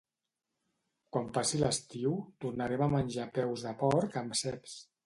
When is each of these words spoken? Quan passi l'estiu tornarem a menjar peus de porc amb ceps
Quan 1.17 1.29
passi 1.35 1.61
l'estiu 1.65 2.17
tornarem 2.47 2.87
a 2.87 2.91
menjar 2.99 3.31
peus 3.39 3.69
de 3.71 3.79
porc 3.85 4.21
amb 4.25 4.43
ceps 4.43 4.79